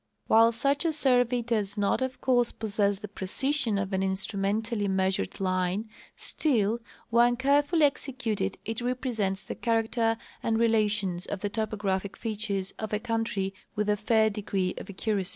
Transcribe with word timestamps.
While 0.25 0.51
such 0.51 0.83
a 0.83 0.93
survey 0.93 1.43
does 1.43 1.77
not, 1.77 2.01
of 2.01 2.21
course, 2.21 2.51
possess 2.51 2.97
the 2.97 3.07
precision 3.07 3.77
of 3.77 3.93
an 3.93 4.01
instrumentally 4.01 4.87
measured 4.87 5.39
line, 5.39 5.91
still, 6.15 6.79
when 7.11 7.35
carefully 7.35 7.83
executed, 7.85 8.57
it 8.65 8.81
represents 8.81 9.43
the 9.43 9.53
character 9.53 10.17
and 10.41 10.57
relations 10.57 11.27
of 11.27 11.41
the 11.41 11.49
topographic 11.49 12.17
features 12.17 12.71
of 12.79 12.93
a 12.93 12.99
country 12.99 13.53
with 13.75 13.89
a 13.89 13.95
fair 13.95 14.31
degree 14.31 14.73
of 14.79 14.89
accuracy. 14.89 15.29